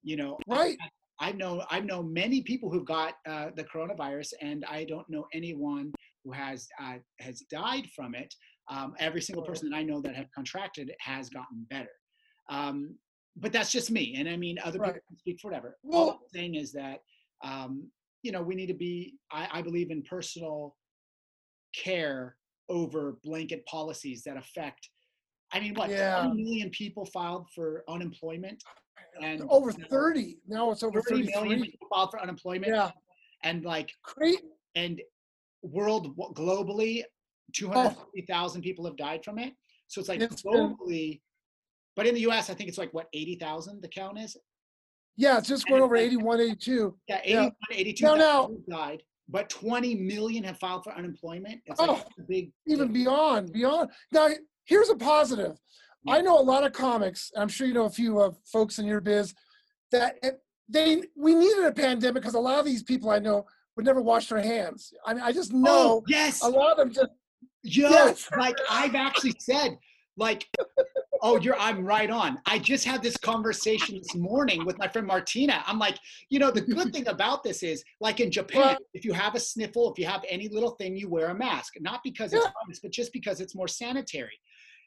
[0.03, 0.79] You know, Right.
[1.21, 5.27] I know I know many people who've got uh, the coronavirus, and I don't know
[5.35, 5.93] anyone
[6.25, 8.35] who has uh, has died from it.
[8.71, 11.91] Um, every single person that I know that have contracted it has gotten better.
[12.49, 12.97] Um,
[13.37, 14.95] but that's just me, and I mean, other Right.
[14.95, 15.77] people can speak for whatever.
[15.85, 17.01] All Well- I'm saying is that
[17.45, 17.91] um,
[18.23, 19.19] you know we need to be.
[19.31, 20.77] I, I believe in personal
[21.75, 22.37] care
[22.71, 24.89] over blanket policies that affect.
[25.53, 25.91] I mean, what?
[25.91, 26.23] Yeah.
[26.25, 28.63] 20 million people filed for unemployment,
[29.21, 30.39] and Over 30.
[30.47, 32.91] Now it's over 30 million people filed for unemployment Yeah.
[33.43, 34.41] and like Great.
[34.77, 35.01] and
[35.63, 37.03] world globally
[37.53, 39.53] 250,000 people have died from it
[39.89, 41.21] so it's like It's been- globally
[41.97, 44.37] but in the US I think it's like what 80,000 the count is
[45.17, 46.97] Yeah, it's just going over 81, 82.
[47.09, 47.41] yeah Yeah.
[47.41, 52.23] 81 82,000 now- died but 20 million have filed for unemployment it's like Oh, a
[52.23, 53.91] big Even beyond, beyond.
[54.13, 54.29] Now,
[54.65, 55.57] here's a positive.
[56.09, 58.79] I know a lot of comics, and I'm sure you know a few uh, folks
[58.79, 59.35] in your biz,
[59.93, 60.17] that
[60.69, 63.45] they we needed a pandemic because a lot of these people I know
[63.77, 64.93] would never wash their hands.
[65.07, 67.11] I mean, I just know oh, yes a lot of them just
[67.63, 68.27] Yo, Yes.
[68.39, 69.77] like I've actually said,
[70.21, 70.47] like,
[71.23, 72.39] oh, you're I'm right on.
[72.47, 75.63] I just had this conversation this morning with my friend Martina.
[75.67, 78.79] I'm like, you know, the good thing about this is, like in Japan, Right.
[78.95, 81.75] if you have a sniffle, if you have any little thing, you wear a mask.
[81.81, 84.39] Not because it's obvious, but just because it's more sanitary.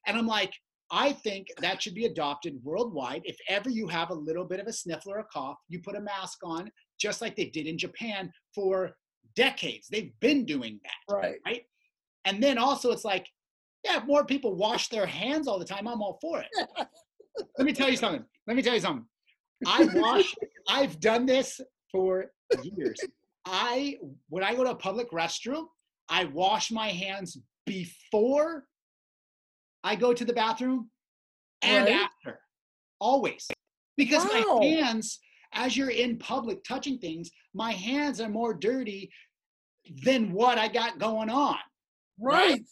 [0.07, 0.53] And I'm like,
[0.91, 3.21] I think that should be adopted worldwide.
[3.25, 5.95] If ever you have a little bit of a sniffle or a cough, you put
[5.95, 6.69] a mask on,
[6.99, 8.91] just like they did in Japan for
[9.35, 9.87] decades.
[9.87, 11.35] They've been doing that right.
[11.45, 11.63] right?
[12.25, 13.27] And then also it's like,
[13.83, 16.47] yeah, if more people wash their hands all the time, I'm all for it.
[17.57, 18.23] Let me tell you something.
[18.47, 19.05] Let me tell you something.
[19.65, 20.35] I wash,
[20.67, 21.59] I've done this
[21.91, 22.25] for
[22.63, 23.01] years.
[23.45, 23.97] I
[24.29, 25.65] when I go to a public restroom,
[26.09, 28.65] I wash my hands before
[29.83, 30.89] I go to the bathroom
[31.61, 31.93] and Right.
[31.95, 32.39] after.
[32.99, 33.49] Always.
[33.97, 34.59] Because Wow.
[34.59, 35.19] my hands,
[35.51, 39.11] as you're in public touching things, my hands are more dirty
[40.03, 41.57] than what I got going on.
[42.19, 42.63] Right.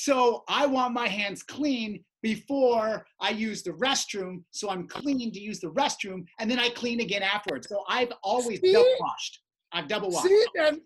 [0.00, 4.42] So I want my hands clean before I use the restroom.
[4.50, 7.68] So I'm clean to use the restroom and then I clean again afterwards.
[7.68, 8.72] So I've always See?
[8.72, 9.40] double washed.
[9.72, 10.26] I've double washed.
[10.26, 10.80] See, and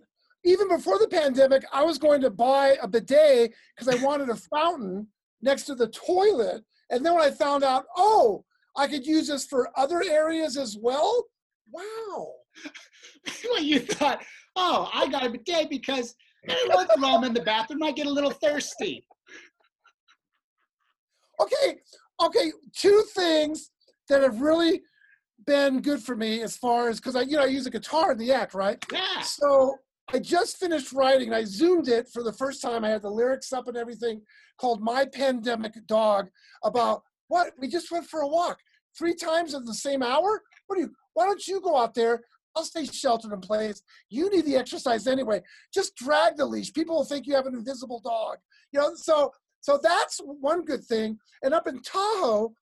[0.44, 4.36] even before the pandemic, I was going to buy a bidet because I wanted a
[4.52, 5.06] fountain
[5.40, 6.64] next to the toilet.
[6.90, 8.44] And then when I found out, oh,
[8.76, 11.24] I could use this for other areas as well.
[11.70, 12.32] Wow.
[13.48, 14.24] well, you thought,
[14.56, 16.16] oh, I got a bidet because
[16.48, 19.06] every once in a while I'm in the bathroom, I get a little thirsty.
[21.40, 21.78] Okay.
[22.22, 22.52] Okay.
[22.76, 23.70] Two things
[24.08, 24.82] that have really
[25.46, 28.12] been good for me as far as because I, you know, I use a guitar
[28.12, 28.82] in the act, right?
[28.92, 29.20] Yeah.
[29.22, 29.76] So
[30.12, 32.84] I just finished writing and I zoomed it for the first time.
[32.84, 34.22] I had the lyrics up and everything
[34.58, 36.28] called My Pandemic Dog
[36.62, 37.52] about what?
[37.58, 38.58] We just went for a walk
[38.96, 40.42] three times in the same hour?
[40.66, 42.22] What do you, why don't you go out there?
[42.56, 43.82] I'll stay sheltered in place.
[44.10, 45.42] You need the exercise anyway.
[45.72, 46.72] Just drag the leash.
[46.72, 48.38] People will think you have an invisible dog.
[48.72, 51.18] You know, so so that's one good thing.
[51.42, 52.52] And up in Tahoe,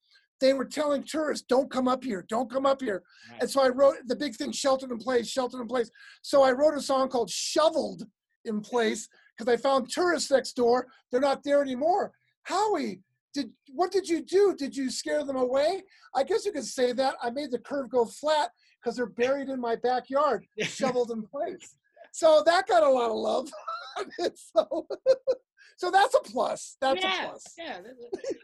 [0.41, 3.03] they were telling tourists, don't come up here, don't come up here.
[3.31, 3.43] Right.
[3.43, 5.91] And so I wrote the big thing, sheltered in place, sheltered in place.
[6.23, 8.05] So I wrote a song called Shoveled
[8.45, 10.87] in Place because I found tourists next door.
[11.11, 12.13] They're not there anymore.
[12.45, 13.01] Howie,
[13.35, 14.55] did what did you do?
[14.57, 15.83] Did you scare them away?
[16.15, 17.17] I guess you could say that.
[17.23, 18.51] I made the curve go flat
[18.83, 21.77] because they're buried in my backyard, shoveled in place.
[22.13, 23.51] so that got a lot of love.
[24.35, 24.87] so,
[25.77, 26.77] so that's a plus.
[26.81, 27.45] That's yeah, a plus.
[27.59, 27.79] Yeah.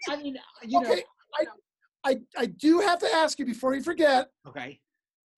[0.08, 0.90] I mean, uh, you know.
[0.90, 1.02] Okay,
[1.34, 1.44] I,
[2.04, 4.28] I, I do have to ask you before you forget.
[4.46, 4.80] Okay.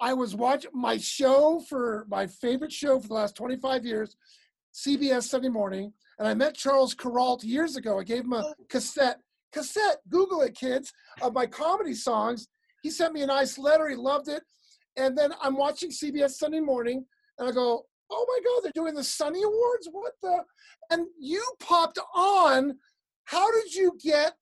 [0.01, 4.17] I was watching my show for my favorite show for the last 25 years,
[4.75, 7.99] CBS Sunday Morning, and I met Charles Kuralt years ago.
[7.99, 8.55] I gave him a oh.
[8.69, 9.19] cassette.
[9.53, 12.47] Cassette, Google it, kids, of my comedy songs.
[12.83, 13.89] He sent me a nice letter.
[13.89, 14.45] He loved it.
[15.01, 17.05] And then I'm watching CBS Sunday Morning,
[17.39, 19.89] and I go, "Oh my God, they're doing the Sunny Awards!
[19.91, 20.45] What the?"
[20.91, 22.79] And you popped on.
[23.25, 24.35] How did you get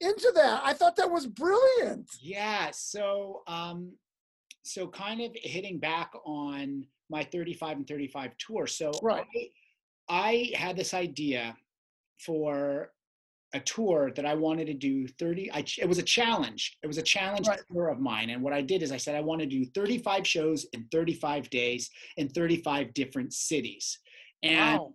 [0.00, 0.62] into that?
[0.64, 2.08] I thought that was brilliant.
[2.20, 2.70] Yeah.
[2.72, 3.92] So, um,
[4.62, 8.66] so kind of hitting back on my 35 and 35 tour.
[8.66, 9.26] So Right.
[10.08, 11.56] I, I had this idea
[12.24, 12.92] for
[13.54, 15.50] a tour that I wanted to do 30.
[15.52, 16.76] I, it was a challenge.
[16.82, 17.60] It was a challenge Right.
[17.72, 18.30] tour of mine.
[18.30, 21.48] And what I did is I said, I want to do 35 shows in 35
[21.48, 23.98] days in 35 different cities.
[24.42, 24.94] And Wow.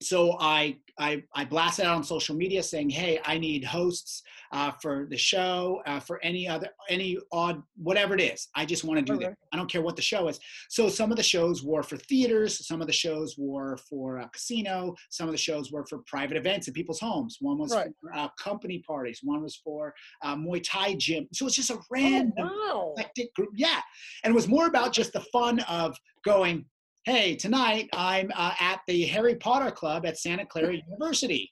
[0.00, 4.72] So I, I I blasted out on social media saying, "Hey, I need hosts uh,
[4.82, 8.48] for the show, uh, for any other any odd whatever it is.
[8.54, 9.34] I just want to do Right, that.
[9.52, 10.38] I don't care what the show is."
[10.70, 14.28] So some of the shows were for theaters, some of the shows were for a
[14.30, 17.38] casino, some of the shows were for private events in people's homes.
[17.40, 17.90] One was Right.
[18.00, 19.20] for uh, company parties.
[19.22, 21.28] One was for uh, Muay Thai gym.
[21.32, 22.94] So it's just a Oh, random wow.
[22.96, 23.50] eclectic group.
[23.56, 23.80] Yeah.
[24.24, 26.64] And it was more about just the fun of going,
[27.08, 31.50] hey, tonight I'm uh, at the Harry Potter Club at Santa Clara University.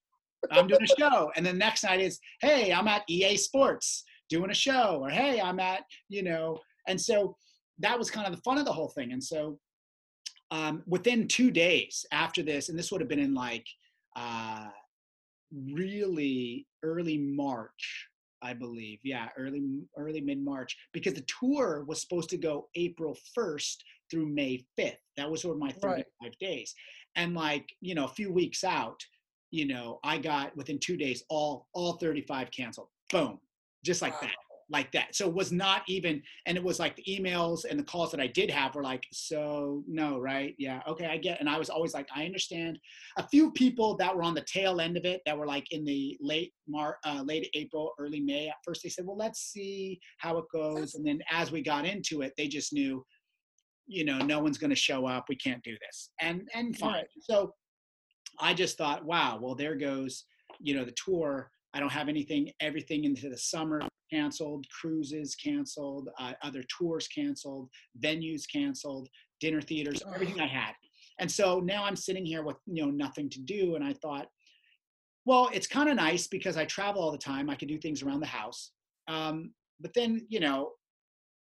[0.51, 1.31] I'm doing a show.
[1.35, 4.99] And the next night is, hey, I'm at EA Sports doing a show.
[5.01, 7.37] Or hey, I'm at, you know, and so
[7.79, 9.13] that was kind of the fun of the whole thing.
[9.13, 9.59] And so
[10.51, 13.67] um, within two days after this, and this would have been in like
[14.15, 14.67] uh,
[15.73, 18.09] really early March,
[18.43, 18.99] I believe.
[19.05, 19.63] Yeah, early
[19.97, 23.77] early mid March because the tour was supposed to go April 1st
[24.11, 24.97] through May 5th.
[25.17, 26.37] That was sort of my 35 Right.
[26.41, 26.75] days.
[27.17, 29.01] And like, you know, a few weeks out,
[29.51, 32.89] you know, I got within 2 days all all 35 canceled.
[33.11, 33.41] Boom.
[33.85, 34.29] Just like Wow.
[34.29, 34.37] that.
[34.69, 35.15] Like that.
[35.15, 38.19] So it was not even and it was like the emails and the calls that
[38.21, 40.57] I did have were like, so no, right?
[40.59, 41.39] Yeah, okay, I get.
[41.39, 42.77] And I was always like, I understand
[43.17, 45.85] a few people that were on the tail end of it that were like in
[45.85, 48.49] the late Mar, uh, late April, early May.
[48.49, 51.87] At first, they said, "Well, let's see how it goes," and then as we got
[51.87, 53.07] into it, they just knew,
[53.87, 55.27] you know, no one's going to show up.
[55.29, 56.93] We can't do this, and and fine.
[56.93, 57.07] Right.
[57.21, 57.53] So
[58.41, 60.25] I just thought, wow, well, there goes,
[60.61, 61.51] you know, the tour.
[61.75, 62.51] I don't have anything.
[62.61, 67.69] Everything into the summer canceled, cruises canceled, uh, other tours canceled,
[68.03, 69.09] venues canceled,
[69.41, 70.73] dinner theaters, everything I had.
[71.19, 74.27] And so now I'm sitting here with you know nothing to do, and I thought,
[75.25, 77.51] well, it's kind of nice because I travel all the time.
[77.51, 78.73] I can do things around the house.
[79.09, 80.73] Um, but then you know,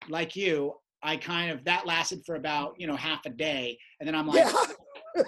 [0.09, 4.07] like you, I kind of that lasted for about you know half a day, and
[4.07, 4.51] then I'm like,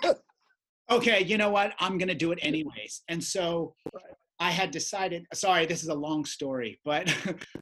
[0.03, 0.13] Yeah.
[0.91, 1.73] okay, you know what?
[1.79, 3.03] I'm going to do it anyways.
[3.09, 3.75] And so
[4.39, 7.13] I had decided, sorry, this is a long story, but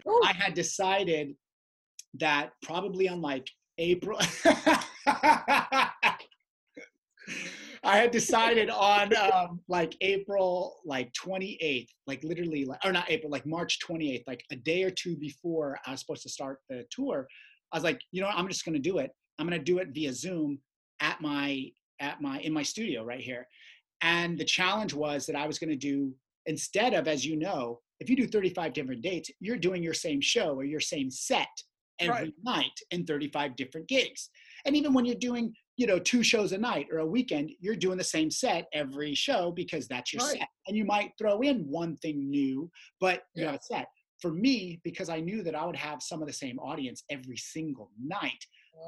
[0.05, 0.21] Oh.
[0.25, 1.35] I had decided
[2.19, 4.19] that probably on like April,
[7.85, 13.31] I had decided on um, like April like 28th, like literally, like, or not April,
[13.31, 16.85] like March 28th, like a day or two before I was supposed to start the
[16.91, 17.27] tour.
[17.73, 18.37] I was like, you know what?
[18.37, 19.11] I'm just going to do it.
[19.39, 20.59] I'm going to do it via Zoom
[21.01, 23.47] at my at my in my studio right here.
[24.01, 26.13] And the challenge was that I was going to do
[26.45, 30.21] instead of, as you know, if you do 35 different dates, you're doing your same
[30.21, 31.47] show or your same set
[31.99, 32.33] every Right.
[32.43, 34.29] night in 35 different gigs.
[34.65, 37.75] And even when you're doing, you know, two shows a night or a weekend, you're
[37.77, 40.39] doing the same set every show because that's your Right.
[40.39, 40.47] set.
[40.67, 43.51] And you might throw in one thing new, but you Yeah.
[43.51, 43.87] have a set.
[44.23, 47.35] For me, because I knew that I would have some of the same audience every
[47.35, 48.41] single night,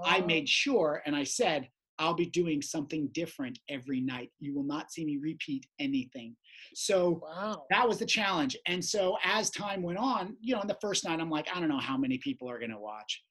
[0.06, 0.26] I Oh.
[0.26, 1.70] made sure and I said,
[2.00, 4.32] I'll be doing something different every night.
[4.40, 6.38] You will not see me repeat anything.
[6.74, 7.66] So Wow.
[7.70, 8.56] that was the challenge.
[8.66, 11.60] And so as time went on, you know, on the first night, I'm like, I
[11.60, 13.22] don't know how many people are going to watch.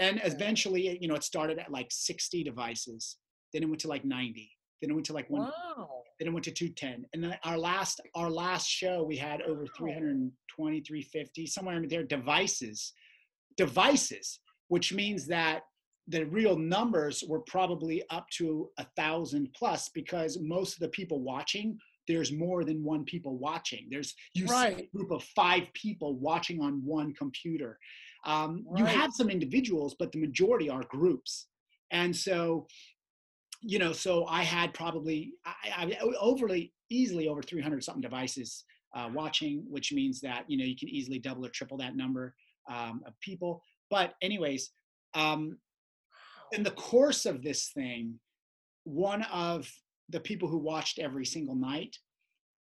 [0.00, 3.18] And eventually, you know, it started at like 60 devices.
[3.52, 4.50] Then it went to like 90.
[4.80, 5.42] Then it went to like one.
[5.42, 6.02] Wow.
[6.18, 7.06] Then it went to 210.
[7.12, 12.04] And then our last, our last show, we had over 320, 350, somewhere in there,
[12.04, 12.92] devices,
[13.56, 15.62] devices, which means that
[16.08, 21.20] the real numbers were probably up to a thousand plus because most of the people
[21.20, 23.88] watching there's more than one people watching.
[23.90, 27.78] There's you see a group of five people watching on one computer.
[28.24, 31.48] Um, you have some individuals but the majority are groups.
[31.90, 32.66] And so
[33.62, 39.08] you know so i had probably I, I overly easily over 300 something devices uh,
[39.12, 42.34] watching which means that you know you can easily double or triple that number
[42.68, 43.62] um, of people.
[43.90, 44.70] But anyways
[45.14, 45.58] um,
[46.52, 48.18] in the course of this thing,
[48.84, 49.68] one of
[50.10, 51.96] the people who watched every single night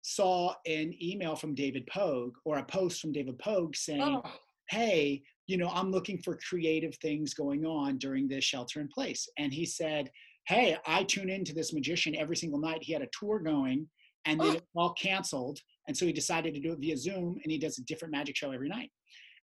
[0.01, 4.23] saw an email from David Pogue or a post from David Pogue saying, Oh,
[4.69, 9.27] hey, you know, I'm looking for creative things going on during this shelter in place.
[9.37, 10.09] And he said,
[10.45, 12.83] hey, I tune into this magician every single night.
[12.83, 13.87] He had a tour going
[14.25, 14.53] and then Oh.
[14.53, 15.59] it all canceled.
[15.87, 18.35] And so he decided to do it via Zoom and he does a different magic
[18.35, 18.91] show every night.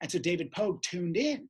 [0.02, 1.48] And so David Pogue tuned in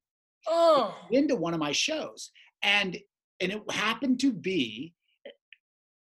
[0.49, 2.31] oh, into one of my shows
[2.63, 2.99] and
[3.41, 4.95] and it happened to be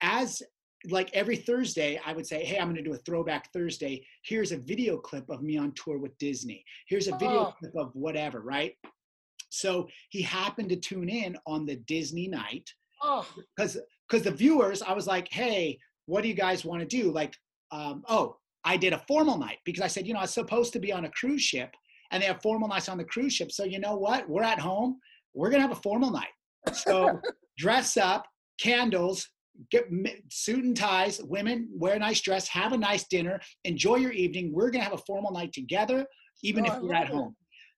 [0.02, 0.42] as
[0.90, 4.52] like every thursday i would say hey i'm going to do a throwback thursday here's
[4.52, 7.54] a video clip of me on tour with disney here's a video Oh.
[7.58, 8.76] clip of whatever right
[9.50, 12.70] so he happened to tune in on the disney night
[13.04, 13.78] oh, because
[14.08, 15.78] because the viewers i was like hey
[16.08, 17.12] what do you guys want to do?
[17.12, 17.36] Like
[17.72, 20.72] um, oh i did a formal night because i said you know i was supposed
[20.74, 21.72] to be on a cruise ship
[22.12, 23.52] and they have formal nights on the cruise ship.
[23.52, 24.30] So you know what?
[24.30, 25.00] We're at home.
[25.34, 26.30] We're gonna have a formal night.
[26.74, 27.20] So
[27.58, 28.26] dress up
[28.62, 29.28] candles
[29.72, 29.86] get
[30.30, 34.52] suit and ties women wear a nice dress have a nice dinner enjoy your evening.
[34.54, 36.06] We're gonna have a formal night together
[36.44, 37.10] even Oh, if we're at it.
[37.10, 37.36] home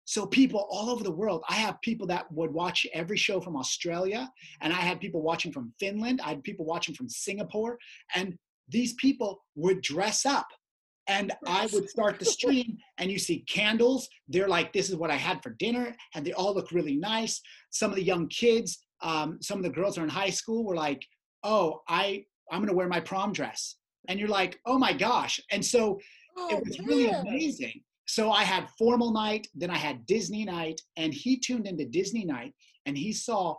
[0.08, 3.58] so people all over the world i have people that would watch every show from
[3.58, 4.32] australia
[4.62, 7.78] and i had people watching from finland i had people watching from singapore
[8.16, 8.36] and
[8.70, 10.48] these people would dress up
[11.08, 15.12] and i would start the stream and you see candles they're like this is what
[15.12, 17.42] i had for dinner and they all look really nice.
[17.70, 20.76] Some of the young kids um, some of the girls are in high school were
[20.76, 21.06] like
[21.44, 23.76] oh i i'm going to wear my prom dress
[24.08, 26.00] and you're like oh my gosh and so
[26.38, 27.82] oh, it was really amazing.
[28.08, 32.26] So I had formal night, then I had Disney night, and he tuned into Disney
[32.26, 32.54] night
[32.88, 33.56] and he saw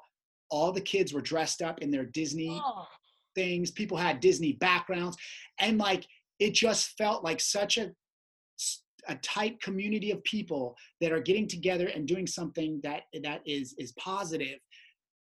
[0.50, 2.86] all the kids were dressed up in their Disney Oh,
[3.34, 3.70] things.
[3.70, 5.16] People had Disney backgrounds,
[5.60, 6.06] and like
[6.40, 7.92] it just felt like such a
[9.06, 13.74] a tight community of people that are getting together and doing something that that is
[13.78, 14.58] is positive.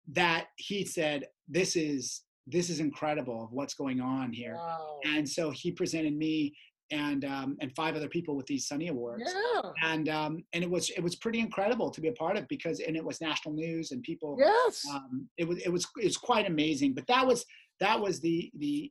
[0.08, 5.00] That he said, "This is this is incredible of what's going on here." wow.
[5.04, 6.54] and so he presented me
[6.90, 9.70] and um, and five other people with these Sunny Awards, Yeah.
[9.82, 12.80] and um, and it was it was pretty incredible to be a part of because
[12.80, 14.36] and it was national news and people.
[14.38, 14.82] Yes.
[14.92, 17.44] Um, it was it was it's quite amazing, but that was
[17.80, 18.90] that was the the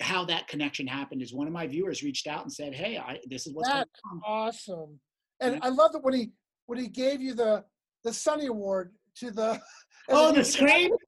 [0.00, 3.18] how that connection happened is one of my viewers reached out and said, "Hey, I,
[3.28, 5.00] this is what's That's going on." awesome.
[5.40, 5.60] And Yeah.
[5.62, 6.30] I love that when he
[6.66, 7.64] when he gave you the
[8.04, 9.60] the Sunny Award to the
[10.08, 10.90] Oh, the screen.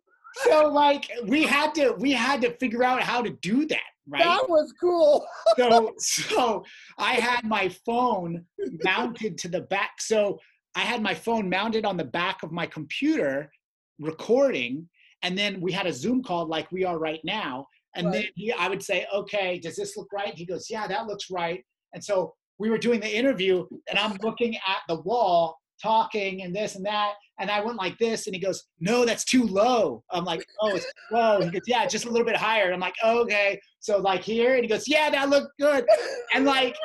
[0.45, 4.25] So like we had to we had to figure out how to do that, right?
[4.25, 5.27] That was cool.
[5.57, 6.65] so so
[6.99, 8.45] I had my phone
[8.85, 10.01] mounted to the back.
[10.01, 10.39] So
[10.75, 13.51] I had my phone mounted on the back of my computer,
[13.99, 14.89] recording,
[15.23, 17.67] and then we had a Zoom call like we are right now.
[17.97, 21.07] And then he, I would say, "Okay, does this look right?" He goes, "Yeah, that
[21.07, 25.57] looks right." And so we were doing the interview, and I'm looking at the wall,
[25.81, 29.25] talking and this and that, and I went like this, and he goes, "No, that's
[29.25, 32.73] too low." I'm like, "Oh, it's low." He goes, "Yeah, just a little bit higher."
[32.73, 35.87] I'm like, "Okay." So like here, and he goes, "Yeah, that looked good."
[36.35, 36.77] And like,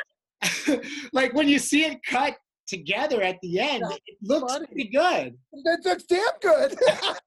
[1.13, 2.35] like when you see it cut
[2.67, 4.67] together at the end, That's it looks funny.
[4.67, 5.37] pretty good.
[5.65, 6.77] That, looks damn good.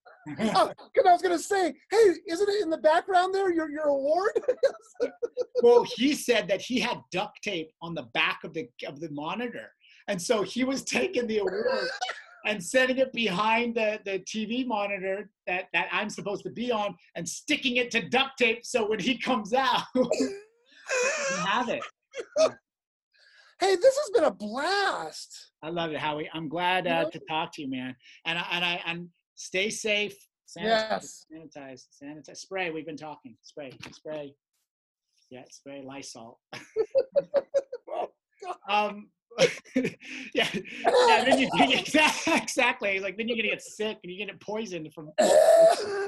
[0.41, 3.51] Oh, because I was gonna say, hey, isn't it in the background there?
[3.51, 4.33] Your your award?
[5.63, 9.09] well, he said that he had duct tape on the back of the of the
[9.11, 9.71] monitor,
[10.09, 11.89] and so he was taking the award
[12.47, 16.97] and setting it behind the the TV monitor that that I'm supposed to be on,
[17.15, 19.83] and sticking it to duct tape so when he comes out,
[21.47, 21.83] have it.
[23.61, 25.53] hey, this has been a blast.
[25.63, 26.31] I love it, Howie.
[26.33, 27.95] I'm glad uh, to talk to you, man.
[28.25, 30.17] And I, and I and stay safe.
[30.49, 31.27] Sanitize, Yes.
[31.31, 32.39] sanitize, sanitize.
[32.39, 32.71] Spray.
[32.71, 33.37] We've been talking.
[33.43, 34.35] Spray, spray.
[35.31, 36.41] Yeah, spray Lysol.
[38.69, 39.11] um,
[39.75, 39.85] yeah,
[40.35, 41.25] yeah.
[41.25, 43.01] Then you exactly, exactly.
[43.01, 45.11] Like then you're gonna get sick and you're gonna get poisoned from.
[45.21, 46.07] no,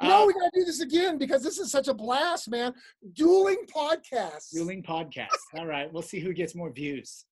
[0.00, 2.72] Uh, we gotta do this again because this is such a blast, man.
[3.14, 4.50] Dueling podcasts.
[4.52, 5.28] Dueling podcasts.
[5.56, 7.24] All right, we'll see who gets more views.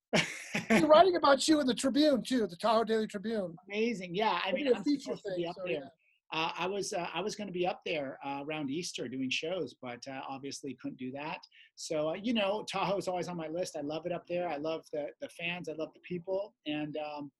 [0.70, 3.54] We're writing about you in the Tribune too, the Tahoe Daily Tribune.
[3.68, 4.14] Amazing.
[4.14, 5.72] Yeah, I mean, I'm feature supposed to thing, be up so, there.
[5.74, 5.88] yeah.
[6.32, 9.30] Uh, I was uh, I was going to be up there uh, around Easter doing
[9.30, 11.38] shows, but uh, obviously couldn't do that.
[11.76, 13.76] So uh, you know, Tahoe is always on my list.
[13.76, 14.48] I love it up there.
[14.48, 15.68] I love the the fans.
[15.68, 17.30] I love the people, and um,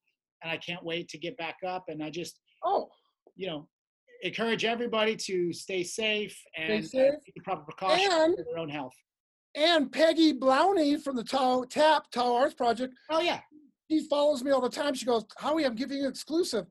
[0.43, 1.85] and I can't wait to get back up.
[1.89, 2.89] And I just Oh,
[3.35, 3.69] you know
[4.23, 7.13] encourage everybody to stay safe and uh, safe.
[7.25, 8.95] take the proper precautions And- for their own health.
[9.55, 12.95] and Peggy Blowney from the Tahoe TAP Tahoe Arts Project.
[13.11, 13.41] Oh yeah,
[13.91, 14.95] She follows me all the time.
[14.95, 16.67] She goes, "Howie, I'm giving you an exclusive.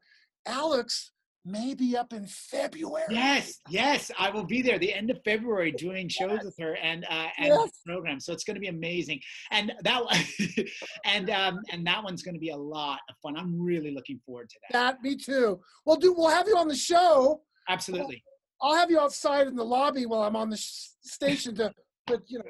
[0.48, 1.12] Alex
[1.46, 5.72] may be up in February." yes, yes, I will be there the end of February
[5.72, 7.70] doing shows with her and uh, and Yes.
[7.86, 8.20] program.
[8.20, 9.20] So it's going to be amazing.
[9.52, 10.16] And that one-
[11.06, 13.38] and um, and that one's going to be a lot of fun.
[13.38, 14.74] I'm really looking forward to that.
[14.98, 15.60] That me too.
[15.86, 16.14] We'll do.
[16.14, 17.42] We'll have you on the show.
[17.70, 18.24] Absolutely.
[18.62, 21.72] I'll have you outside in the lobby while I'm on the sh- station to,
[22.08, 22.46] but you know,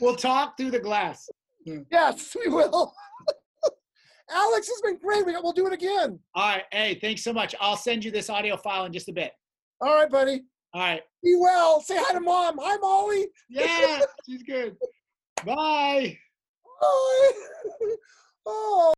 [0.00, 1.28] We'll talk through the glass.
[1.64, 2.92] yes, we will.
[4.32, 5.26] Alex, it's been great.
[5.26, 6.18] We, we'll do it again.
[6.34, 6.64] All right.
[6.72, 7.54] Hey, thanks so much.
[7.60, 9.32] I'll send you this audio file in just a bit.
[9.80, 10.42] All right, buddy.
[10.74, 11.02] All right.
[11.22, 11.80] Be well.
[11.80, 12.58] Say hi to mom.
[12.60, 13.26] Hi, Molly.
[13.50, 14.76] Yeah, she's good.
[15.44, 16.16] Bye.
[16.80, 17.32] Bye.
[18.46, 18.92] oh.